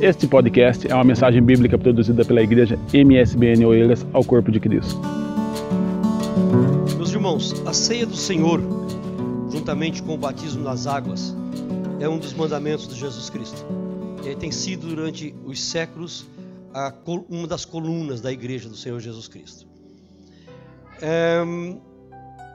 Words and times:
Este 0.00 0.26
podcast 0.26 0.90
é 0.90 0.94
uma 0.94 1.04
mensagem 1.04 1.42
bíblica 1.42 1.76
produzida 1.76 2.24
pela 2.24 2.40
igreja 2.40 2.78
MSBN 2.90 3.66
Oeiras 3.66 4.06
ao 4.14 4.24
Corpo 4.24 4.50
de 4.50 4.58
Cristo. 4.58 4.98
Meus 6.96 7.12
irmãos, 7.12 7.52
a 7.66 7.74
ceia 7.74 8.06
do 8.06 8.16
Senhor, 8.16 8.62
juntamente 9.52 10.02
com 10.02 10.14
o 10.14 10.16
batismo 10.16 10.64
nas 10.64 10.86
águas, 10.86 11.36
é 12.00 12.08
um 12.08 12.18
dos 12.18 12.32
mandamentos 12.32 12.88
de 12.88 12.98
Jesus 12.98 13.28
Cristo. 13.28 13.62
E 14.24 14.34
tem 14.34 14.50
sido 14.50 14.86
durante 14.86 15.34
os 15.44 15.60
séculos 15.62 16.26
a, 16.72 16.94
uma 17.28 17.46
das 17.46 17.66
colunas 17.66 18.22
da 18.22 18.32
igreja 18.32 18.70
do 18.70 18.76
Senhor 18.76 19.00
Jesus 19.00 19.28
Cristo. 19.28 19.66
É, 21.02 21.42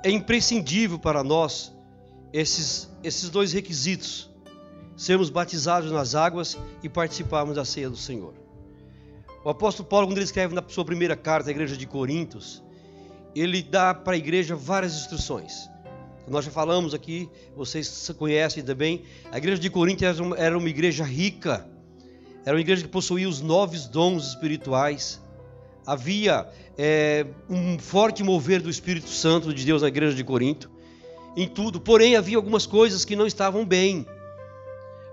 é 0.03 0.09
imprescindível 0.09 0.97
para 0.97 1.23
nós 1.23 1.71
esses, 2.33 2.89
esses 3.03 3.29
dois 3.29 3.53
requisitos 3.53 4.33
sermos 4.95 5.29
batizados 5.29 5.91
nas 5.91 6.15
águas 6.15 6.57
e 6.81 6.89
participarmos 6.89 7.55
da 7.55 7.65
ceia 7.65 7.89
do 7.89 7.97
Senhor. 7.97 8.33
O 9.43 9.49
apóstolo 9.49 9.87
Paulo, 9.87 10.07
quando 10.07 10.17
ele 10.17 10.25
escreve 10.25 10.55
na 10.55 10.63
sua 10.67 10.83
primeira 10.83 11.15
carta 11.15 11.49
à 11.49 11.51
igreja 11.51 11.77
de 11.77 11.85
Coríntios, 11.85 12.63
ele 13.35 13.61
dá 13.61 13.93
para 13.93 14.13
a 14.13 14.17
igreja 14.17 14.55
várias 14.55 14.95
instruções. 14.95 15.69
Nós 16.27 16.45
já 16.45 16.49
falamos 16.49 16.93
aqui, 16.95 17.29
vocês 17.55 18.09
conhecem 18.17 18.63
também, 18.63 19.03
a 19.31 19.37
igreja 19.37 19.61
de 19.61 19.69
Coríntios 19.69 20.17
era 20.37 20.57
uma 20.57 20.69
igreja 20.69 21.03
rica, 21.03 21.67
era 22.43 22.55
uma 22.55 22.61
igreja 22.61 22.81
que 22.81 22.87
possuía 22.87 23.29
os 23.29 23.41
nove 23.41 23.77
dons 23.89 24.29
espirituais. 24.29 25.21
Havia 25.85 26.47
é, 26.75 27.27
um 27.47 27.77
forte 27.77 28.23
mover 28.23 28.61
do 28.61 28.69
Espírito 28.69 29.09
Santo 29.09 29.53
de 29.53 29.63
Deus 29.63 29.83
na 29.83 29.87
igreja 29.87 30.15
de 30.15 30.23
Corinto, 30.23 30.71
em 31.37 31.47
tudo, 31.47 31.79
porém 31.79 32.15
havia 32.15 32.37
algumas 32.37 32.65
coisas 32.65 33.05
que 33.05 33.15
não 33.15 33.27
estavam 33.27 33.63
bem. 33.65 34.07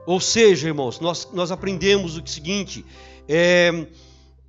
Ou 0.06 0.20
seja, 0.20 0.68
irmãos, 0.68 1.00
nós, 1.00 1.28
nós 1.32 1.50
aprendemos 1.50 2.16
o 2.16 2.26
seguinte: 2.26 2.84
é, 3.28 3.86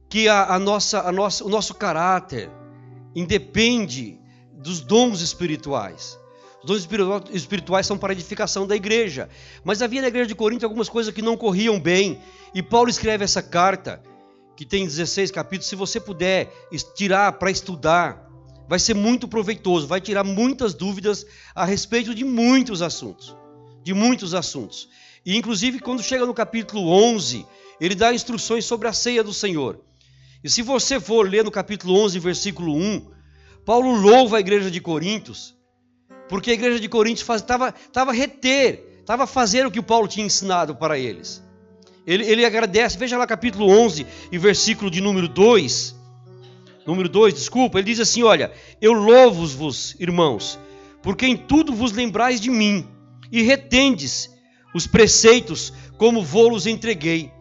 que 0.10 0.28
a, 0.28 0.56
a, 0.56 0.60
nossa, 0.60 1.02
a 1.02 1.12
nossa, 1.12 1.44
o 1.44 1.50
nosso 1.50 1.74
caráter 1.74 2.50
independe 3.16 4.20
dos 4.54 4.80
dons 4.80 5.22
espirituais. 5.22 6.20
Os 6.64 6.86
dons 6.86 7.30
espirituais 7.32 7.86
são 7.86 7.98
para 7.98 8.14
edificação 8.14 8.66
da 8.66 8.76
igreja. 8.76 9.30
Mas 9.64 9.82
havia 9.82 10.02
na 10.02 10.08
igreja 10.08 10.28
de 10.28 10.36
Corinto 10.36 10.66
algumas 10.66 10.88
coisas 10.88 11.14
que 11.14 11.22
não 11.22 11.36
corriam 11.36 11.80
bem. 11.80 12.20
E 12.54 12.64
Paulo 12.64 12.90
escreve 12.90 13.24
essa 13.24 13.42
carta, 13.42 14.02
que 14.56 14.66
tem 14.66 14.86
16 14.86 15.30
capítulos. 15.32 15.68
Se 15.68 15.76
você 15.76 16.00
puder 16.00 16.54
tirar 16.96 17.34
para 17.34 17.52
estudar, 17.52 18.30
vai 18.68 18.80
ser 18.80 18.94
muito 18.94 19.28
proveitoso. 19.28 19.88
Vai 19.88 20.00
tirar 20.00 20.24
muitas 20.24 20.74
dúvidas 20.74 21.26
a 21.54 21.66
respeito 21.66 22.16
de 22.16 22.24
muitos 22.24 22.82
assuntos. 22.82 23.36
De 23.84 23.94
muitos 23.94 24.34
assuntos. 24.34 24.88
E 25.26 25.38
inclusive 25.38 25.80
quando 25.80 26.04
chega 26.04 26.26
no 26.26 26.34
capítulo 26.34 26.90
11, 26.90 27.46
ele 27.80 27.96
dá 27.96 28.14
instruções 28.14 28.66
sobre 28.66 28.88
a 28.88 28.94
ceia 28.94 29.24
do 29.24 29.34
Senhor. 29.34 29.80
E 30.44 30.50
se 30.50 30.62
você 30.62 31.00
for 31.00 31.30
ler 31.30 31.44
no 31.44 31.52
capítulo 31.52 31.98
11, 32.04 32.20
versículo 32.20 32.76
1, 32.76 33.10
Paulo 33.66 33.96
louva 33.96 34.38
a 34.38 34.40
igreja 34.42 34.70
de 34.70 34.82
Coríntios, 34.82 35.56
porque 36.28 36.52
a 36.52 36.54
igreja 36.54 36.80
de 36.80 36.90
Coríntios 36.90 37.28
estava 37.30 38.12
reter, 38.12 39.00
estava 39.00 39.26
fazer 39.26 39.66
o 39.66 39.72
que 39.72 39.80
o 39.80 39.84
Paulo 39.84 40.08
tinha 40.08 40.26
ensinado 40.26 40.76
para 40.76 41.00
eles. 41.00 41.42
Ele, 42.06 42.26
ele 42.26 42.46
agradece, 42.46 42.98
veja 42.98 43.18
lá 43.18 43.26
capítulo 43.26 43.70
11 43.70 44.06
e 44.32 44.38
versículo 44.38 44.92
de 44.92 45.00
número 45.00 45.30
2. 45.30 45.96
Número 46.86 47.08
2, 47.08 47.34
desculpa, 47.34 47.80
ele 47.80 47.86
diz 47.86 48.02
assim: 48.02 48.24
Olha, 48.24 48.52
eu 48.82 48.92
louvo-vos, 48.92 49.96
irmãos, 49.98 50.60
porque 51.02 51.26
em 51.26 51.38
tudo 51.38 51.74
vos 51.74 51.94
lembrais 51.94 52.42
de 52.42 52.50
mim 52.50 52.86
e 53.32 53.42
retendes 53.42 54.33
os 54.74 54.88
preceitos 54.88 55.72
como 55.98 56.24
vou-los 56.24 56.66
entreguei. 56.66 57.32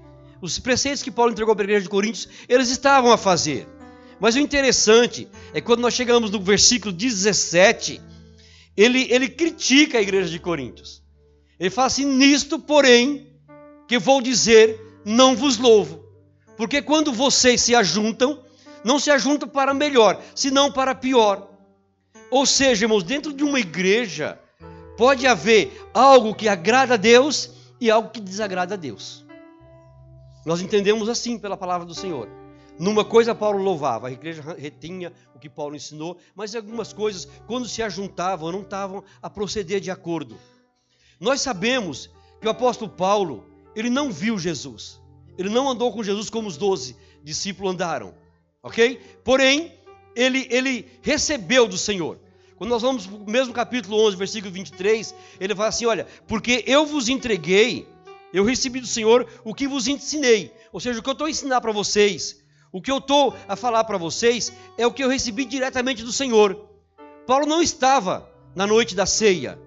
Os 0.41 0.59
preceitos 0.59 1.03
que 1.03 1.11
Paulo 1.11 1.33
entregou 1.33 1.55
para 1.55 1.65
a 1.65 1.67
igreja 1.67 1.83
de 1.83 1.89
Coríntios, 1.89 2.29
eles 2.49 2.69
estavam 2.69 3.13
a 3.13 3.17
fazer. 3.17 3.67
Mas 4.21 4.35
o 4.35 4.39
interessante 4.41 5.29
é 5.53 5.61
quando 5.61 5.81
nós 5.81 5.95
chegamos 5.95 6.31
no 6.31 6.41
versículo 6.41 6.92
17, 6.92 8.01
ele, 8.77 9.07
ele 9.11 9.29
critica 9.29 9.98
a 9.98 10.03
igreja 10.03 10.29
de 10.29 10.39
Coríntios. 10.39 11.03
Ele 11.59 11.71
fala 11.71 11.87
assim: 11.87 12.05
Nisto, 12.05 12.59
porém, 12.59 13.33
que 13.89 13.98
vou 13.98 14.21
dizer, 14.21 14.81
não 15.05 15.37
vos 15.37 15.59
louvo. 15.59 16.05
Porque 16.57 16.83
quando 16.83 17.13
vocês 17.13 17.61
se 17.61 17.75
ajuntam, 17.75 18.42
não 18.85 18.98
se 18.98 19.11
ajuntam 19.11 19.48
para 19.48 19.75
melhor, 19.75 20.21
senão 20.35 20.71
para 20.71 20.95
pior. 20.95 21.48
Ou 22.31 22.47
seja, 22.47 22.85
irmãos, 22.85 23.05
dentro 23.05 23.33
de 23.33 23.45
uma 23.45 23.61
igreja, 23.61 24.39
Pode 25.02 25.27
haver 25.27 25.90
algo 25.92 26.33
que 26.33 26.48
agrada 26.48 26.95
a 26.95 26.96
Deus 26.96 27.51
e 27.80 27.90
algo 27.90 28.11
que 28.11 28.20
desagrada 28.20 28.74
a 28.74 28.77
Deus. 28.77 29.27
Nós 30.46 30.61
entendemos 30.61 31.08
assim 31.08 31.40
pela 31.40 31.57
palavra 31.57 31.85
do 31.85 31.92
Senhor. 31.92 32.29
Numa 32.79 33.05
coisa 33.05 33.35
Paulo 33.35 33.61
louvava, 33.61 34.07
a 34.07 34.12
igreja 34.12 34.55
retinha 34.57 35.12
o 35.35 35.41
que 35.41 35.51
Paulo 35.51 35.74
ensinou, 35.74 36.18
mas 36.36 36.55
algumas 36.55 36.92
coisas, 36.92 37.27
quando 37.48 37.67
se 37.67 37.83
ajuntavam, 37.83 38.52
não 38.52 38.61
estavam 38.61 39.02
a 39.20 39.29
proceder 39.29 39.80
de 39.80 39.91
acordo. 39.91 40.39
Nós 41.18 41.41
sabemos 41.41 42.08
que 42.41 42.46
o 42.46 42.51
apóstolo 42.51 42.89
Paulo, 42.89 43.45
ele 43.74 43.91
não 43.91 44.12
viu 44.12 44.39
Jesus. 44.39 45.02
Ele 45.36 45.48
não 45.48 45.68
andou 45.68 45.92
com 45.92 46.05
Jesus 46.05 46.30
como 46.30 46.46
os 46.46 46.57
doze 46.57 46.96
discípulos 47.24 47.73
andaram, 47.73 48.14
ok? 48.62 49.01
Porém, 49.24 49.77
ele, 50.14 50.46
ele 50.48 50.89
recebeu 51.02 51.67
do 51.67 51.77
Senhor. 51.77 52.20
Quando 52.62 52.70
nós 52.70 52.83
vamos 52.83 53.08
para 53.08 53.17
o 53.17 53.28
mesmo 53.28 53.52
capítulo 53.52 54.06
11, 54.06 54.17
versículo 54.17 54.52
23, 54.52 55.12
ele 55.40 55.52
fala 55.52 55.68
assim: 55.68 55.84
Olha, 55.84 56.06
porque 56.28 56.62
eu 56.64 56.86
vos 56.86 57.08
entreguei, 57.08 57.89
eu 58.33 58.45
recebi 58.45 58.78
do 58.78 58.86
Senhor 58.86 59.27
o 59.42 59.52
que 59.52 59.67
vos 59.67 59.89
ensinei. 59.89 60.55
Ou 60.73 60.78
seja, 60.78 61.00
o 61.00 61.02
que 61.02 61.08
eu 61.08 61.12
estou 61.12 61.27
a 61.27 61.30
ensinar 61.30 61.61
para 61.61 61.73
vocês, 61.73 62.40
o 62.70 62.80
que 62.80 62.89
eu 62.89 62.98
estou 62.98 63.34
a 63.48 63.56
falar 63.56 63.83
para 63.83 63.98
vocês, 63.98 64.52
é 64.78 64.86
o 64.86 64.92
que 64.92 65.02
eu 65.02 65.08
recebi 65.08 65.45
diretamente 65.45 66.05
do 66.05 66.12
Senhor. 66.12 66.68
Paulo 67.27 67.46
não 67.46 67.61
estava 67.61 68.30
na 68.55 68.64
noite 68.64 68.94
da 68.94 69.06
ceia. 69.06 69.58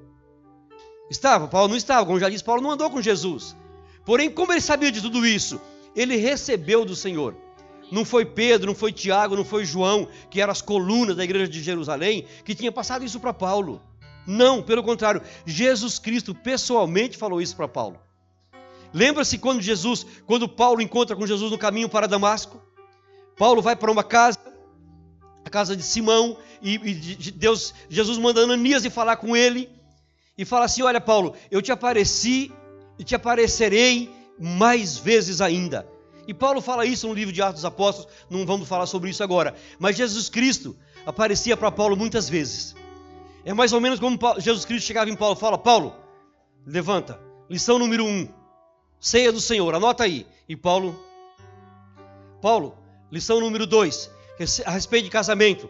Estava? 1.12 1.50
Paulo 1.50 1.68
não 1.68 1.76
estava, 1.76 2.06
como 2.06 2.18
já 2.18 2.30
disse, 2.30 2.46
Paulo 2.46 2.62
não 2.62 2.72
andou 2.72 2.90
com 2.90 3.02
Jesus. 3.02 3.58
Porém, 4.06 4.32
como 4.32 4.54
ele 4.54 4.62
sabia 4.62 4.90
de 4.90 5.02
tudo 5.02 5.28
isso? 5.28 5.60
Ele 5.94 6.16
recebeu 6.16 6.86
do 6.86 6.96
Senhor. 6.96 7.36
Não 7.92 8.04
foi 8.04 8.26
Pedro, 8.26 8.68
não 8.68 8.76
foi 8.76 8.92
Tiago, 8.92 9.36
não 9.36 9.46
foi 9.46 9.64
João, 9.64 10.08
que 10.30 10.42
eram 10.42 10.52
as 10.52 10.62
colunas 10.62 11.16
da 11.16 11.24
igreja 11.24 11.48
de 11.48 11.62
Jerusalém, 11.62 12.26
que 12.44 12.56
tinha 12.56 12.72
passado 12.72 13.06
isso 13.06 13.20
para 13.20 13.34
Paulo. 13.34 13.82
Não, 14.26 14.62
pelo 14.62 14.84
contrário, 14.84 15.22
Jesus 15.46 16.00
Cristo 16.00 16.34
pessoalmente 16.34 17.18
falou 17.18 17.42
isso 17.42 17.56
para 17.56 17.68
Paulo. 17.68 18.00
Lembra-se 18.94 19.38
quando 19.38 19.62
Jesus, 19.62 20.06
quando 20.26 20.50
Paulo 20.50 20.82
encontra 20.82 21.16
com 21.16 21.28
Jesus 21.28 21.52
no 21.52 21.58
caminho 21.58 21.90
para 21.90 22.08
Damasco? 22.08 22.62
Paulo 23.38 23.62
vai 23.62 23.76
para 23.76 23.92
uma 23.92 24.04
casa, 24.04 24.40
a 25.44 25.50
casa 25.50 25.76
de 25.76 25.84
Simão, 25.84 26.38
e, 26.62 26.76
e 26.76 27.32
Deus, 27.32 27.74
Jesus 27.90 28.18
manda 28.18 28.42
Ananias 28.42 28.84
ir 28.86 28.90
falar 28.90 29.18
com 29.18 29.36
ele, 29.36 29.70
e 30.38 30.44
fala 30.44 30.66
assim: 30.66 30.82
Olha, 30.82 31.00
Paulo, 31.00 31.36
eu 31.52 31.62
te 31.62 31.72
apareci 31.72 32.52
e 32.98 33.04
te 33.04 33.14
aparecerei 33.14 34.10
mais 34.40 34.98
vezes 34.98 35.40
ainda 35.40 35.95
e 36.28 36.34
Paulo 36.34 36.62
fala 36.62 36.86
isso 36.86 37.08
no 37.08 37.14
livro 37.14 37.34
de 37.34 37.42
Atos 37.42 37.56
dos 37.56 37.66
Apóstolos, 37.66 38.12
não 38.30 38.46
vamos 38.46 38.68
falar 38.68 38.86
sobre 38.86 39.10
isso 39.10 39.24
agora. 39.24 39.56
Mas 39.80 39.96
Jesus 39.96 40.30
Cristo 40.30 40.76
aparecia 41.06 41.56
para 41.56 41.72
Paulo 41.72 41.96
muitas 41.96 42.28
vezes. 42.28 42.76
É 43.44 43.54
mais 43.54 43.74
ou 43.74 43.80
menos 43.80 44.00
como 44.00 44.18
Jesus 44.40 44.66
Cristo 44.66 44.88
chegava 44.88 45.10
em 45.10 45.16
Paulo 45.16 45.36
e 45.36 45.40
fala: 45.40 45.58
Paulo, 45.58 45.96
levanta, 46.66 47.20
lição 47.50 47.78
número 47.78 48.04
um, 48.04 48.28
ceia 49.00 49.32
do 49.32 49.40
Senhor, 49.40 49.74
anota 49.76 50.04
aí. 50.04 50.26
E 50.50 50.56
Paulo, 50.56 51.00
Paulo, 52.42 52.78
lição 53.12 53.40
número 53.40 53.68
dois, 53.68 54.10
a 54.66 54.72
respeito 54.72 55.06
de 55.06 55.12
casamento, 55.12 55.70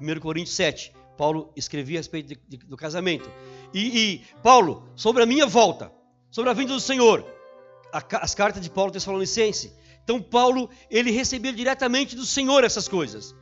1 0.00 0.20
Coríntios 0.20 0.54
7. 0.54 0.92
Paulo 1.16 1.52
escrevia 1.54 1.98
a 1.98 2.00
respeito 2.00 2.28
de, 2.28 2.40
de, 2.48 2.56
do 2.66 2.76
casamento. 2.76 3.30
E, 3.72 3.98
e, 3.98 4.24
Paulo, 4.42 4.88
sobre 4.96 5.22
a 5.22 5.26
minha 5.26 5.46
volta, 5.46 5.92
sobre 6.30 6.50
a 6.50 6.52
vinda 6.52 6.74
do 6.74 6.80
Senhor, 6.80 7.24
a, 7.92 8.02
as 8.18 8.34
cartas 8.34 8.60
de 8.60 8.68
Paulo 8.68 8.90
Tessalonicense, 8.90 9.72
então 10.04 10.20
Paulo, 10.20 10.68
ele 10.90 11.10
recebia 11.10 11.52
diretamente 11.52 12.14
do 12.14 12.26
Senhor 12.26 12.62
essas 12.62 12.86
coisas. 12.86 13.34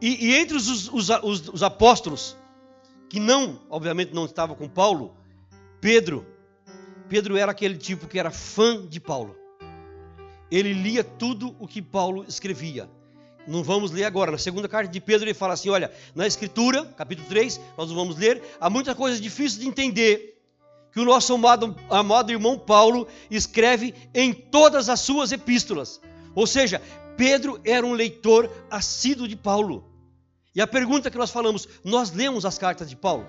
E, 0.00 0.26
e 0.26 0.34
entre 0.34 0.54
os, 0.54 0.68
os, 0.68 1.08
os, 1.08 1.48
os, 1.48 1.62
apóstolos, 1.62 2.36
que 3.08 3.18
não, 3.18 3.58
obviamente 3.70 4.12
não 4.12 4.26
estavam 4.26 4.54
com 4.54 4.68
Paulo, 4.68 5.16
Pedro, 5.80 6.26
Pedro 7.08 7.36
era 7.36 7.50
aquele 7.50 7.78
tipo 7.78 8.06
que 8.06 8.18
era 8.18 8.30
fã 8.30 8.86
de 8.86 9.00
Paulo. 9.00 9.34
Ele 10.50 10.74
lia 10.74 11.02
tudo 11.02 11.56
o 11.58 11.66
que 11.66 11.80
Paulo 11.80 12.24
escrevia. 12.28 12.88
Não 13.46 13.62
vamos 13.62 13.90
ler 13.90 14.04
agora. 14.04 14.30
Na 14.30 14.38
segunda 14.38 14.68
carta 14.68 14.90
de 14.90 15.00
Pedro 15.00 15.24
ele 15.24 15.34
fala 15.34 15.54
assim: 15.54 15.70
olha, 15.70 15.90
na 16.14 16.26
Escritura, 16.26 16.84
capítulo 16.84 17.26
3, 17.28 17.60
nós 17.78 17.88
não 17.88 17.96
vamos 17.96 18.16
ler, 18.16 18.42
há 18.60 18.68
muitas 18.68 18.94
coisas 18.94 19.20
difíceis 19.20 19.60
de 19.60 19.66
entender 19.66 20.35
que 20.96 21.00
o 21.00 21.04
nosso 21.04 21.34
amado, 21.34 21.76
amado 21.90 22.32
irmão 22.32 22.58
Paulo 22.58 23.06
escreve 23.30 23.94
em 24.14 24.32
todas 24.32 24.88
as 24.88 24.98
suas 24.98 25.30
epístolas. 25.30 26.00
Ou 26.34 26.46
seja, 26.46 26.80
Pedro 27.18 27.60
era 27.66 27.84
um 27.84 27.92
leitor 27.92 28.50
assíduo 28.70 29.28
de 29.28 29.36
Paulo. 29.36 29.84
E 30.54 30.60
a 30.62 30.66
pergunta 30.66 31.10
que 31.10 31.18
nós 31.18 31.30
falamos, 31.30 31.68
nós 31.84 32.12
lemos 32.12 32.46
as 32.46 32.56
cartas 32.56 32.88
de 32.88 32.96
Paulo? 32.96 33.26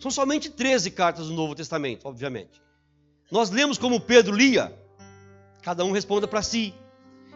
São 0.00 0.10
somente 0.10 0.50
13 0.50 0.90
cartas 0.90 1.28
do 1.28 1.34
Novo 1.34 1.54
Testamento, 1.54 2.08
obviamente. 2.08 2.60
Nós 3.30 3.48
lemos 3.48 3.78
como 3.78 4.00
Pedro 4.00 4.34
lia? 4.34 4.76
Cada 5.62 5.84
um 5.84 5.92
responda 5.92 6.26
para 6.26 6.42
si. 6.42 6.74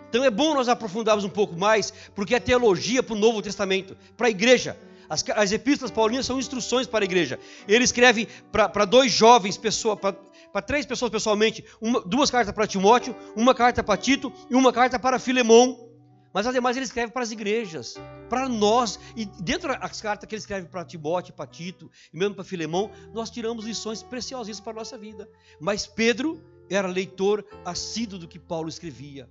Então 0.08 0.24
é 0.24 0.30
bom 0.30 0.54
nós 0.54 0.68
aprofundarmos 0.68 1.24
um 1.24 1.30
pouco 1.30 1.56
mais, 1.56 1.92
porque 2.16 2.34
é 2.34 2.40
teologia 2.40 3.00
para 3.00 3.14
o 3.14 3.18
Novo 3.18 3.40
Testamento, 3.40 3.96
para 4.16 4.26
a 4.26 4.30
igreja. 4.30 4.76
As, 5.12 5.22
as 5.36 5.52
epístolas 5.52 5.90
paulinas 5.90 6.24
são 6.24 6.38
instruções 6.38 6.86
para 6.86 7.04
a 7.04 7.06
igreja. 7.06 7.38
Ele 7.68 7.84
escreve 7.84 8.26
para 8.50 8.86
dois 8.86 9.12
jovens, 9.12 9.60
para 10.50 10.62
três 10.62 10.86
pessoas 10.86 11.10
pessoalmente, 11.10 11.62
uma, 11.82 12.00
duas 12.00 12.30
cartas 12.30 12.54
para 12.54 12.66
Timóteo, 12.66 13.14
uma 13.36 13.54
carta 13.54 13.82
para 13.82 14.00
Tito 14.00 14.32
e 14.48 14.54
uma 14.54 14.72
carta 14.72 14.98
para 14.98 15.18
Filemão. 15.18 15.86
Mas 16.32 16.46
ademais 16.46 16.78
ele 16.78 16.86
escreve 16.86 17.12
para 17.12 17.22
as 17.22 17.30
igrejas, 17.30 18.00
para 18.30 18.48
nós. 18.48 18.98
E 19.14 19.26
dentro 19.26 19.68
das 19.78 20.00
cartas 20.00 20.26
que 20.26 20.34
ele 20.34 20.40
escreve 20.40 20.66
para 20.68 20.82
Timóteo, 20.82 21.34
para 21.34 21.46
Tito 21.46 21.90
e 22.10 22.16
mesmo 22.16 22.34
para 22.34 22.42
Filemão, 22.42 22.90
nós 23.12 23.28
tiramos 23.28 23.66
lições 23.66 24.02
preciosíssimas 24.02 24.64
para 24.64 24.72
a 24.72 24.76
nossa 24.76 24.96
vida. 24.96 25.28
Mas 25.60 25.86
Pedro 25.86 26.42
era 26.70 26.88
leitor 26.88 27.44
assíduo 27.66 28.18
do 28.18 28.26
que 28.26 28.38
Paulo 28.38 28.70
escrevia. 28.70 29.28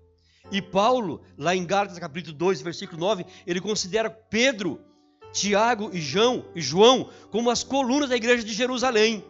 E 0.52 0.62
Paulo, 0.62 1.24
lá 1.36 1.56
em 1.56 1.66
Gálatas 1.66 1.98
capítulo 1.98 2.38
2, 2.38 2.62
versículo 2.62 3.00
9, 3.00 3.26
ele 3.48 3.60
considera 3.60 4.12
Pedro, 4.12 4.80
Tiago 5.32 5.90
e 5.94 6.02
João, 6.02 6.46
e 6.56 6.62
João 6.62 7.10
como 7.30 7.50
as 7.50 7.64
colunas 7.64 8.10
da 8.10 8.16
igreja 8.16 8.44
de 8.44 8.54
Jerusalém. 8.54 9.24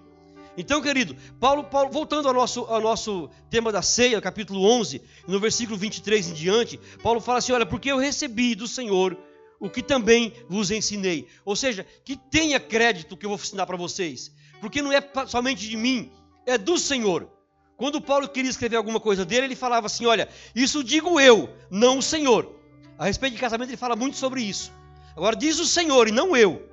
Então, 0.58 0.82
querido, 0.82 1.16
Paulo, 1.40 1.64
Paulo, 1.64 1.92
voltando 1.92 2.28
ao 2.28 2.34
nosso, 2.34 2.62
ao 2.62 2.82
nosso 2.82 3.30
tema 3.50 3.72
da 3.72 3.82
ceia, 3.82 4.20
capítulo 4.20 4.64
11, 4.64 5.02
no 5.28 5.40
versículo 5.40 5.78
23 5.78 6.30
em 6.30 6.34
diante, 6.34 6.80
Paulo 7.02 7.22
fala 7.22 7.40
assim: 7.40 7.54
Olha, 7.54 7.66
porque 7.66 7.92
eu 7.92 7.98
recebi 7.98 8.54
do 8.54 8.68
Senhor 8.68 9.18
o 9.60 9.70
que 9.70 9.82
também 9.82 10.34
vos 10.50 10.70
ensinei. 10.70 11.28
Ou 11.46 11.56
seja, 11.56 11.86
que 12.04 12.18
tenha 12.18 12.60
crédito 12.60 13.16
que 13.16 13.26
eu 13.26 13.30
vou 13.30 13.40
ensinar 13.40 13.66
para 13.66 13.78
vocês, 13.78 14.32
porque 14.60 14.82
não 14.82 14.92
é 14.92 15.02
somente 15.28 15.70
de 15.70 15.78
mim, 15.78 16.12
é 16.46 16.58
do 16.58 16.78
Senhor. 16.78 17.30
Quando 17.78 18.02
Paulo 18.02 18.28
queria 18.28 18.52
escrever 18.52 18.76
alguma 18.76 19.00
coisa 19.00 19.24
dele, 19.24 19.46
ele 19.46 19.56
falava 19.56 19.86
assim: 19.86 20.06
Olha, 20.06 20.28
isso 20.54 20.84
digo 20.84 21.20
eu, 21.20 21.50
não 21.70 22.00
o 22.00 22.04
Senhor. 22.04 22.60
A 23.00 23.06
respeito 23.06 23.34
de 23.34 23.40
casamento, 23.40 23.70
ele 23.70 23.78
fala 23.78 23.96
muito 23.96 24.18
sobre 24.18 24.42
isso. 24.42 24.72
Agora, 25.16 25.36
diz 25.36 25.60
o 25.60 25.66
Senhor 25.66 26.08
e 26.08 26.12
não 26.12 26.36
eu. 26.36 26.68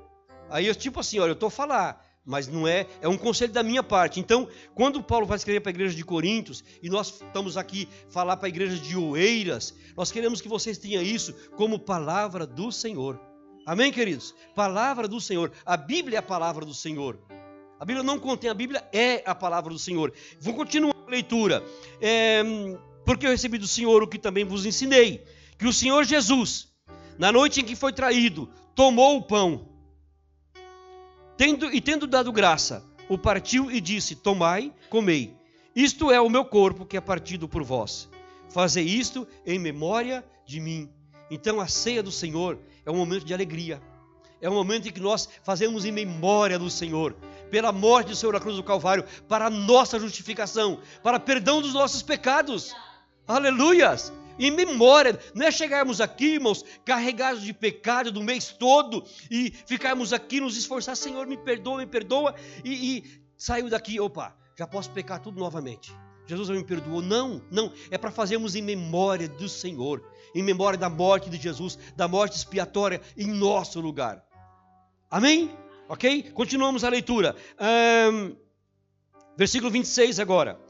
Aí 0.51 0.67
eu, 0.67 0.75
tipo 0.75 1.01
assim: 1.01 1.19
Olha, 1.19 1.31
eu 1.31 1.35
estou 1.35 1.49
a 1.49 1.51
falar, 1.51 2.05
mas 2.25 2.47
não 2.47 2.67
é, 2.67 2.87
é 3.01 3.09
um 3.09 3.17
conselho 3.17 3.53
da 3.53 3.63
minha 3.63 3.83
parte. 3.83 4.21
Então, 4.21 4.49
quando 4.75 5.03
Paulo 5.03 5.27
vai 5.27 5.37
escrever 5.37 5.61
para 5.61 5.71
a 5.71 5.75
igreja 5.75 5.95
de 5.95 6.05
Coríntios, 6.05 6.63
e 6.83 6.89
nós 6.89 7.23
estamos 7.23 7.57
aqui 7.57 7.89
falar 8.11 8.37
para 8.37 8.47
a 8.47 8.51
igreja 8.51 8.77
de 8.77 8.97
Oeiras, 8.97 9.75
nós 9.97 10.13
queremos 10.13 10.41
que 10.41 10.49
vocês 10.49 10.79
tenham 10.79 11.03
isso 11.03 11.33
como 11.57 11.79
palavra 11.79 12.47
do 12.47 12.71
Senhor. 12.71 13.19
Amém, 13.65 13.93
queridos? 13.93 14.35
Palavra 14.55 15.07
do 15.09 15.21
Senhor. 15.21 15.53
A 15.65 15.77
Bíblia 15.77 16.17
é 16.17 16.19
a 16.19 16.23
palavra 16.23 16.65
do 16.65 16.75
Senhor. 16.75 17.19
A 17.79 17.85
Bíblia 17.85 18.03
não 18.03 18.19
contém, 18.19 18.51
a 18.51 18.55
Bíblia 18.55 18.87
é 18.93 19.23
a 19.25 19.35
palavra 19.35 19.73
do 19.73 19.79
Senhor. 19.79 20.13
Vou 20.41 20.55
continuar 20.55 20.95
a 21.07 21.11
leitura. 21.11 21.65
É, 22.01 22.43
porque 23.05 23.27
eu 23.27 23.31
recebi 23.31 23.57
do 23.57 23.69
Senhor 23.69 24.03
o 24.03 24.09
que 24.09 24.19
também 24.19 24.45
vos 24.45 24.67
ensinei: 24.67 25.25
que 25.59 25.67
o 25.67 25.73
Senhor 25.73 26.05
Jesus, 26.05 26.69
na 27.19 27.33
noite 27.33 27.61
em 27.61 27.65
que 27.65 27.75
foi 27.75 27.93
traído, 27.93 28.49
tomou 28.75 29.17
o 29.17 29.23
pão. 29.23 29.69
Tendo, 31.37 31.73
e 31.73 31.81
tendo 31.81 32.07
dado 32.07 32.33
graça, 32.33 32.85
o 33.09 33.19
partiu 33.19 33.71
e 33.71 33.81
disse: 33.81 34.15
Tomai, 34.15 34.73
comei. 34.89 35.37
Isto 35.75 36.11
é 36.11 36.21
o 36.21 36.31
meu 36.31 36.45
corpo 36.45 36.87
que 36.87 36.97
é 36.97 37.01
partido 37.01 37.49
por 37.49 37.63
vós. 37.63 38.09
Fazei 38.49 38.85
isto 38.85 39.27
em 39.45 39.59
memória 39.59 40.25
de 40.47 40.61
mim. 40.61 40.91
Então 41.31 41.61
a 41.61 41.69
ceia 41.69 42.03
do 42.03 42.11
Senhor 42.11 42.59
é 42.85 42.91
um 42.91 42.97
momento 42.97 43.25
de 43.25 43.35
alegria. 43.35 43.83
É 44.41 44.49
um 44.49 44.55
momento 44.55 44.89
em 44.89 44.93
que 44.93 45.01
nós 45.01 45.29
fazemos 45.43 45.85
em 45.85 45.93
memória 45.93 46.59
do 46.59 46.71
Senhor 46.71 47.17
pela 47.51 47.73
morte 47.73 48.09
do 48.09 48.17
Senhor 48.17 48.33
na 48.33 48.41
cruz 48.41 48.57
do 48.57 48.63
Calvário, 48.63 49.05
para 49.27 49.47
a 49.47 49.51
nossa 49.51 49.99
justificação, 49.99 50.81
para 51.03 51.19
perdão 51.19 51.61
dos 51.61 51.73
nossos 51.73 52.03
pecados. 52.03 52.75
Aleluias! 53.27 54.13
Em 54.39 54.51
memória, 54.51 55.19
não 55.35 55.47
é 55.47 55.51
chegarmos 55.51 56.01
aqui, 56.01 56.35
irmãos, 56.35 56.65
carregados 56.85 57.43
de 57.43 57.53
pecado 57.53 58.13
do 58.13 58.23
mês 58.23 58.49
todo 58.49 59.05
e 59.31 59.53
ficarmos 59.67 60.13
aqui 60.13 60.41
nos 60.41 60.57
esforçar, 60.57 60.97
Senhor, 60.97 61.27
me 61.27 61.37
perdoa, 61.37 61.79
me 61.79 61.87
perdoa, 61.87 62.35
e, 62.65 62.99
e 62.99 63.05
saiu 63.37 63.69
daqui, 63.69 63.99
opa, 63.99 64.37
já 64.57 64.67
posso 64.67 64.91
pecar 64.91 65.21
tudo 65.21 65.39
novamente. 65.39 65.93
Jesus 66.27 66.51
me 66.51 66.63
perdoou. 66.63 67.01
Não, 67.01 67.43
não, 67.51 67.73
é 67.91 67.97
para 67.97 68.11
fazermos 68.11 68.55
em 68.55 68.61
memória 68.61 69.29
do 69.29 69.49
Senhor, 69.49 70.05
em 70.35 70.43
memória 70.43 70.79
da 70.79 70.91
morte 70.91 71.31
de 71.31 71.39
Jesus, 71.39 71.79
da 71.97 72.07
morte 72.07 72.37
expiatória 72.37 73.01
em 73.17 73.27
nosso 73.27 73.81
lugar. 73.81 74.23
Amém? 75.11 75.51
Ok? 75.89 76.31
Continuamos 76.35 76.85
a 76.85 76.91
leitura. 76.91 77.35
Um, 78.13 78.37
versículo 79.39 79.71
26 79.71 80.21
agora. 80.21 80.61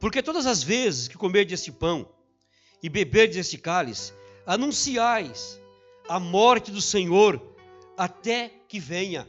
Porque 0.00 0.20
todas 0.20 0.46
as 0.46 0.62
vezes 0.62 1.06
que 1.06 1.16
comerdes 1.16 1.60
este 1.60 1.70
pão 1.70 2.08
e 2.84 2.88
beberdes 2.90 3.38
este 3.38 3.56
cálice, 3.56 4.12
anunciais 4.44 5.58
a 6.06 6.20
morte 6.20 6.70
do 6.70 6.82
Senhor 6.82 7.40
até 7.96 8.50
que 8.68 8.78
venha. 8.78 9.26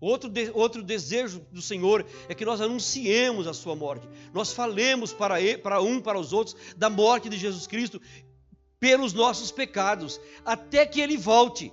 Outro, 0.00 0.30
de, 0.30 0.50
outro 0.54 0.82
desejo 0.82 1.40
do 1.52 1.60
Senhor 1.60 2.06
é 2.30 2.34
que 2.34 2.46
nós 2.46 2.62
anunciemos 2.62 3.46
a 3.46 3.52
sua 3.52 3.76
morte. 3.76 4.08
Nós 4.32 4.54
falemos 4.54 5.12
para, 5.12 5.38
ele, 5.38 5.58
para 5.58 5.82
um, 5.82 6.00
para 6.00 6.18
os 6.18 6.32
outros, 6.32 6.56
da 6.74 6.88
morte 6.88 7.28
de 7.28 7.36
Jesus 7.36 7.66
Cristo 7.66 8.00
pelos 8.80 9.12
nossos 9.12 9.52
pecados, 9.52 10.18
até 10.42 10.86
que 10.86 11.02
ele 11.02 11.18
volte. 11.18 11.70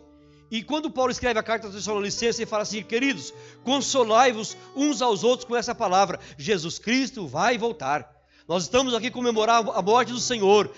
E 0.51 0.61
quando 0.61 0.91
Paulo 0.91 1.13
escreve 1.13 1.39
a 1.39 1.43
carta 1.43 1.67
aos 1.67 1.75
Tessalonicenses, 1.77 2.41
ele 2.41 2.45
fala 2.45 2.63
assim: 2.63 2.83
queridos, 2.83 3.33
consolai-vos 3.63 4.57
uns 4.75 5.01
aos 5.01 5.23
outros 5.23 5.47
com 5.47 5.55
essa 5.55 5.73
palavra: 5.73 6.19
Jesus 6.37 6.77
Cristo 6.77 7.25
vai 7.25 7.57
voltar. 7.57 8.18
Nós 8.49 8.63
estamos 8.63 8.95
aqui 8.95 9.11
comemorar 9.11 9.63
a 9.75 9.81
morte 9.83 10.11
do 10.11 10.19
Senhor, 10.19 10.71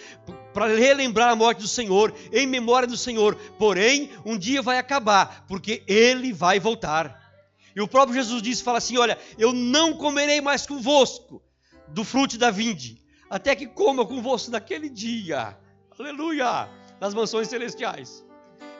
para 0.53 0.67
relembrar 0.67 1.29
a 1.29 1.35
morte 1.37 1.61
do 1.61 1.69
Senhor, 1.69 2.13
em 2.29 2.45
memória 2.45 2.85
do 2.85 2.97
Senhor. 2.97 3.33
Porém, 3.57 4.09
um 4.25 4.37
dia 4.37 4.61
vai 4.61 4.77
acabar, 4.77 5.45
porque 5.47 5.81
ele 5.87 6.33
vai 6.33 6.59
voltar. 6.59 7.31
E 7.73 7.79
o 7.79 7.87
próprio 7.87 8.15
Jesus 8.15 8.41
disse: 8.41 8.61
fala 8.61 8.79
assim: 8.79 8.97
olha, 8.97 9.17
eu 9.37 9.53
não 9.53 9.93
comerei 9.93 10.41
mais 10.41 10.67
convosco 10.67 11.41
do 11.87 12.03
fruto 12.03 12.37
da 12.37 12.51
vinde, 12.51 13.01
até 13.29 13.55
que 13.55 13.65
coma 13.65 14.05
convosco 14.05 14.51
naquele 14.51 14.89
dia. 14.89 15.57
Aleluia! 15.97 16.67
Nas 16.99 17.13
mansões 17.13 17.47
celestiais. 17.47 18.21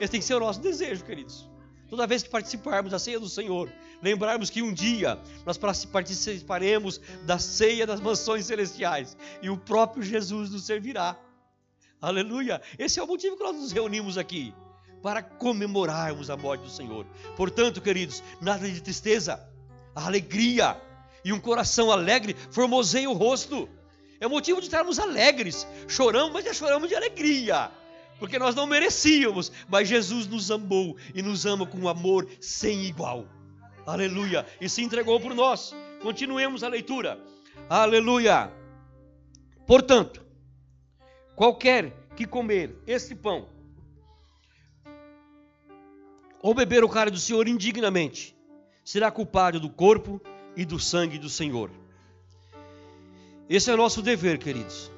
Esse 0.01 0.11
tem 0.11 0.19
que 0.19 0.25
ser 0.25 0.35
o 0.35 0.41
nosso 0.41 0.59
desejo, 0.59 1.05
queridos. 1.05 1.49
Toda 1.91 2.07
vez 2.07 2.23
que 2.23 2.29
participarmos 2.29 2.89
da 2.89 2.97
ceia 2.97 3.19
do 3.19 3.27
Senhor, 3.27 3.69
lembrarmos 4.01 4.49
que 4.49 4.61
um 4.61 4.73
dia 4.73 5.19
nós 5.45 5.57
participaremos 5.57 7.01
da 7.25 7.37
ceia 7.37 7.85
das 7.85 7.99
mansões 7.99 8.45
celestiais 8.45 9.17
e 9.41 9.49
o 9.49 9.57
próprio 9.57 10.01
Jesus 10.01 10.49
nos 10.49 10.65
servirá. 10.65 11.17
Aleluia! 12.01 12.61
Esse 12.79 12.97
é 12.97 13.03
o 13.03 13.07
motivo 13.07 13.35
que 13.35 13.43
nós 13.43 13.57
nos 13.57 13.73
reunimos 13.73 14.17
aqui 14.17 14.53
para 15.03 15.21
comemorarmos 15.21 16.29
a 16.29 16.37
morte 16.37 16.61
do 16.61 16.69
Senhor. 16.69 17.05
Portanto, 17.35 17.81
queridos, 17.81 18.23
nada 18.39 18.69
de 18.69 18.81
tristeza, 18.81 19.45
alegria 19.93 20.81
e 21.25 21.33
um 21.33 21.41
coração 21.41 21.91
alegre 21.91 22.37
formoseia 22.51 23.09
o 23.09 23.13
rosto. 23.13 23.67
É 24.17 24.27
motivo 24.29 24.61
de 24.61 24.67
estarmos 24.67 24.97
alegres. 24.97 25.67
Choramos, 25.89 26.31
mas 26.31 26.45
já 26.45 26.53
choramos 26.53 26.87
de 26.87 26.95
alegria 26.95 27.69
porque 28.21 28.37
nós 28.37 28.53
não 28.53 28.67
merecíamos, 28.67 29.51
mas 29.67 29.87
Jesus 29.87 30.27
nos 30.27 30.51
amou 30.51 30.95
e 31.11 31.23
nos 31.23 31.43
ama 31.47 31.65
com 31.65 31.79
um 31.79 31.89
amor 31.89 32.29
sem 32.39 32.85
igual. 32.85 33.25
Aleluia! 33.83 34.45
E 34.61 34.69
se 34.69 34.83
entregou 34.83 35.19
por 35.19 35.33
nós. 35.33 35.73
Continuemos 36.03 36.63
a 36.63 36.67
leitura. 36.67 37.19
Aleluia! 37.67 38.53
Portanto, 39.65 40.23
qualquer 41.35 41.91
que 42.15 42.27
comer 42.27 42.79
este 42.85 43.15
pão 43.15 43.49
ou 46.43 46.53
beber 46.53 46.83
o 46.83 46.89
cálice 46.89 47.15
do 47.15 47.19
Senhor 47.19 47.47
indignamente, 47.47 48.35
será 48.85 49.09
culpado 49.09 49.59
do 49.59 49.69
corpo 49.69 50.21
e 50.55 50.63
do 50.63 50.79
sangue 50.79 51.17
do 51.17 51.27
Senhor. 51.27 51.71
Esse 53.49 53.71
é 53.71 53.73
o 53.73 53.77
nosso 53.77 53.99
dever, 53.99 54.37
queridos. 54.37 54.91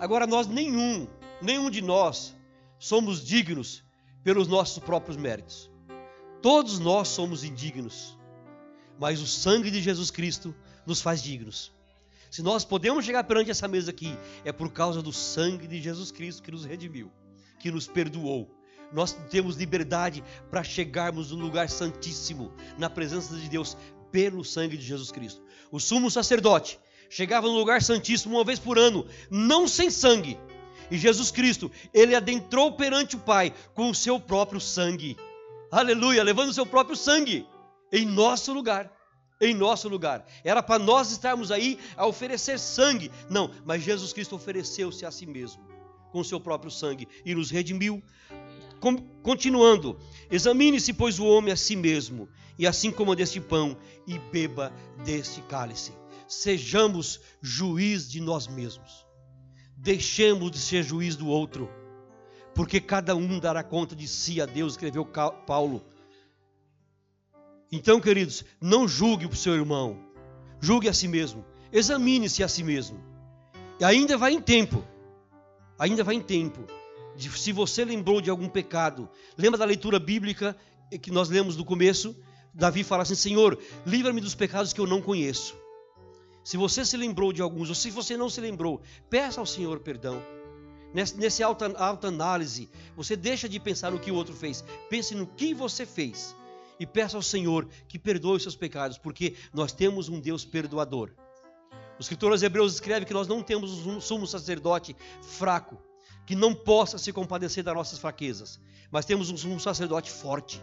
Agora 0.00 0.26
nós 0.26 0.46
nenhum, 0.46 1.06
nenhum 1.42 1.68
de 1.68 1.82
nós 1.82 2.34
somos 2.84 3.24
dignos 3.24 3.82
pelos 4.22 4.46
nossos 4.46 4.78
próprios 4.78 5.16
méritos. 5.16 5.70
Todos 6.42 6.78
nós 6.78 7.08
somos 7.08 7.42
indignos, 7.42 8.18
mas 9.00 9.22
o 9.22 9.26
sangue 9.26 9.70
de 9.70 9.80
Jesus 9.80 10.10
Cristo 10.10 10.54
nos 10.84 11.00
faz 11.00 11.22
dignos. 11.22 11.72
Se 12.30 12.42
nós 12.42 12.62
podemos 12.62 13.06
chegar 13.06 13.24
perante 13.24 13.50
essa 13.50 13.66
mesa 13.66 13.90
aqui, 13.90 14.14
é 14.44 14.52
por 14.52 14.70
causa 14.70 15.00
do 15.00 15.14
sangue 15.14 15.66
de 15.66 15.80
Jesus 15.80 16.10
Cristo 16.10 16.42
que 16.42 16.50
nos 16.50 16.66
redimiu, 16.66 17.10
que 17.58 17.70
nos 17.70 17.86
perdoou. 17.86 18.54
Nós 18.92 19.14
temos 19.30 19.56
liberdade 19.56 20.22
para 20.50 20.62
chegarmos 20.62 21.30
no 21.30 21.38
lugar 21.38 21.70
santíssimo, 21.70 22.52
na 22.76 22.90
presença 22.90 23.34
de 23.34 23.48
Deus, 23.48 23.78
pelo 24.12 24.44
sangue 24.44 24.76
de 24.76 24.84
Jesus 24.84 25.10
Cristo. 25.10 25.42
O 25.72 25.80
sumo 25.80 26.10
sacerdote 26.10 26.78
chegava 27.08 27.46
no 27.46 27.54
lugar 27.54 27.80
santíssimo 27.80 28.36
uma 28.36 28.44
vez 28.44 28.58
por 28.58 28.78
ano, 28.78 29.06
não 29.30 29.66
sem 29.66 29.90
sangue, 29.90 30.38
e 30.94 30.98
Jesus 30.98 31.30
Cristo, 31.30 31.70
ele 31.92 32.14
adentrou 32.14 32.72
perante 32.72 33.16
o 33.16 33.18
Pai 33.18 33.52
com 33.74 33.90
o 33.90 33.94
seu 33.94 34.20
próprio 34.20 34.60
sangue. 34.60 35.16
Aleluia, 35.70 36.22
levando 36.22 36.50
o 36.50 36.54
seu 36.54 36.64
próprio 36.64 36.96
sangue 36.96 37.46
em 37.92 38.06
nosso 38.06 38.52
lugar. 38.52 38.90
em 39.40 39.52
nosso 39.52 39.88
lugar. 39.88 40.24
Era 40.44 40.62
para 40.62 40.78
nós 40.78 41.10
estarmos 41.10 41.50
aí 41.50 41.78
a 41.96 42.06
oferecer 42.06 42.58
sangue. 42.58 43.10
Não, 43.28 43.50
mas 43.64 43.82
Jesus 43.82 44.12
Cristo 44.12 44.36
ofereceu-se 44.36 45.04
a 45.04 45.10
si 45.10 45.26
mesmo 45.26 45.62
com 46.12 46.20
o 46.20 46.24
seu 46.24 46.38
próprio 46.38 46.70
sangue 46.70 47.08
e 47.24 47.34
nos 47.34 47.50
redimiu. 47.50 48.02
Continuando, 49.22 49.98
examine-se, 50.30 50.92
pois, 50.92 51.18
o 51.18 51.24
homem 51.24 51.52
a 51.52 51.56
si 51.56 51.74
mesmo, 51.74 52.28
e 52.58 52.66
assim 52.66 52.92
coma 52.92 53.16
deste 53.16 53.40
pão 53.40 53.76
e 54.06 54.18
beba 54.18 54.72
deste 55.04 55.40
cálice. 55.42 55.92
Sejamos 56.28 57.20
juiz 57.42 58.08
de 58.08 58.20
nós 58.20 58.46
mesmos. 58.46 59.03
Deixemos 59.76 60.50
de 60.50 60.58
ser 60.58 60.82
juiz 60.82 61.16
do 61.16 61.26
outro, 61.26 61.70
porque 62.54 62.80
cada 62.80 63.14
um 63.14 63.38
dará 63.38 63.62
conta 63.62 63.94
de 63.94 64.06
si 64.06 64.40
a 64.40 64.46
Deus, 64.46 64.74
escreveu 64.74 65.04
Paulo. 65.04 65.84
Então, 67.70 68.00
queridos, 68.00 68.44
não 68.60 68.86
julgue 68.86 69.26
o 69.26 69.34
seu 69.34 69.54
irmão, 69.54 69.98
julgue 70.60 70.88
a 70.88 70.92
si 70.92 71.08
mesmo, 71.08 71.44
examine-se 71.72 72.42
a 72.42 72.48
si 72.48 72.62
mesmo. 72.62 73.02
E 73.80 73.84
ainda 73.84 74.16
vai 74.16 74.32
em 74.32 74.40
tempo, 74.40 74.84
ainda 75.78 76.04
vai 76.04 76.14
em 76.14 76.22
tempo. 76.22 76.64
De, 77.16 77.30
se 77.30 77.52
você 77.52 77.84
lembrou 77.84 78.20
de 78.20 78.30
algum 78.30 78.48
pecado, 78.48 79.08
lembra 79.36 79.58
da 79.58 79.64
leitura 79.64 79.98
bíblica 79.98 80.56
que 81.02 81.10
nós 81.10 81.28
lemos 81.28 81.56
no 81.56 81.64
começo? 81.64 82.16
Davi 82.52 82.84
fala 82.84 83.02
assim: 83.02 83.16
Senhor, 83.16 83.58
livra-me 83.84 84.20
dos 84.20 84.34
pecados 84.34 84.72
que 84.72 84.80
eu 84.80 84.86
não 84.86 85.02
conheço. 85.02 85.56
Se 86.44 86.58
você 86.58 86.84
se 86.84 86.94
lembrou 86.94 87.32
de 87.32 87.40
alguns, 87.40 87.70
ou 87.70 87.74
se 87.74 87.90
você 87.90 88.18
não 88.18 88.28
se 88.28 88.38
lembrou, 88.38 88.82
peça 89.08 89.40
ao 89.40 89.46
Senhor 89.46 89.80
perdão. 89.80 90.22
Nesse, 90.92 91.16
nesse 91.16 91.42
alta, 91.42 91.74
alta 91.78 92.08
análise, 92.08 92.68
você 92.94 93.16
deixa 93.16 93.48
de 93.48 93.58
pensar 93.58 93.90
no 93.90 93.98
que 93.98 94.10
o 94.10 94.14
outro 94.14 94.34
fez, 94.34 94.62
pense 94.90 95.14
no 95.14 95.26
que 95.26 95.54
você 95.54 95.86
fez 95.86 96.36
e 96.78 96.86
peça 96.86 97.16
ao 97.16 97.22
Senhor 97.22 97.66
que 97.88 97.98
perdoe 97.98 98.36
os 98.36 98.42
seus 98.42 98.54
pecados, 98.54 98.98
porque 98.98 99.34
nós 99.54 99.72
temos 99.72 100.10
um 100.10 100.20
Deus 100.20 100.44
perdoador. 100.44 101.10
O 101.98 102.02
escritor 102.02 102.30
aos 102.30 102.42
Hebreus 102.42 102.74
escreve 102.74 103.06
que 103.06 103.14
nós 103.14 103.26
não 103.26 103.42
temos 103.42 103.86
um 103.86 103.98
sumo 103.98 104.26
sacerdote 104.26 104.94
fraco, 105.22 105.78
que 106.26 106.34
não 106.34 106.54
possa 106.54 106.98
se 106.98 107.10
compadecer 107.10 107.64
das 107.64 107.74
nossas 107.74 107.98
fraquezas, 107.98 108.60
mas 108.90 109.06
temos 109.06 109.30
um 109.30 109.36
sumo 109.36 109.58
sacerdote 109.58 110.10
forte, 110.10 110.62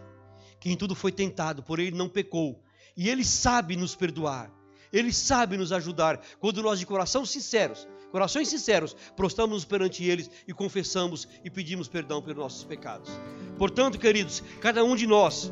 que 0.60 0.70
em 0.70 0.78
tudo 0.78 0.94
foi 0.94 1.12
tentado, 1.12 1.64
porém 1.64 1.88
ele 1.88 1.98
não 1.98 2.08
pecou, 2.08 2.62
e 2.96 3.10
ele 3.10 3.26
sabe 3.26 3.76
nos 3.76 3.96
perdoar. 3.96 4.61
Ele 4.92 5.14
sabe 5.14 5.56
nos 5.56 5.72
ajudar 5.72 6.20
quando 6.40 6.62
nós, 6.62 6.78
de 6.78 6.86
coração 6.86 7.26
sinceros, 7.26 7.88
corações 8.12 8.50
sinceros, 8.50 8.96
prostramos 9.16 9.64
perante 9.64 10.04
eles 10.04 10.30
e 10.46 10.54
confessamos 10.54 11.28
e 11.46 11.50
pedimos 11.50 11.88
perdão 11.88 12.22
pelos 12.22 12.38
nossos 12.38 12.64
pecados. 12.66 13.10
Portanto, 13.58 13.98
queridos, 13.98 14.44
cada 14.60 14.84
um 14.84 14.96
de 14.96 15.08
nós 15.08 15.52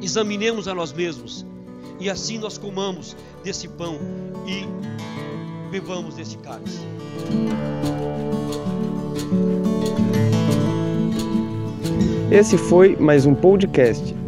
examinemos 0.00 0.68
a 0.68 0.74
nós 0.74 0.92
mesmos 0.92 1.44
e 1.98 2.08
assim 2.08 2.38
nós 2.38 2.56
comamos 2.56 3.16
desse 3.42 3.66
pão 3.66 3.98
e 4.46 5.70
bebamos 5.70 6.14
desse 6.14 6.38
cálice. 6.38 6.78
Esse 12.30 12.56
foi 12.56 12.96
mais 12.96 13.26
um 13.26 13.34
podcast, 13.34 14.14